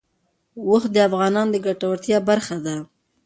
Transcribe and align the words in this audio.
اوښ 0.67 0.83
د 0.93 0.95
افغانانو 1.07 1.51
د 1.53 1.55
ګټورتیا 1.65 2.17
برخه 2.29 2.57
ده. 2.65 2.75